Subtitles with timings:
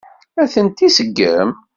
[0.41, 1.49] Ad ten-iseggem?